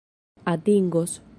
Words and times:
atingos 0.45 1.21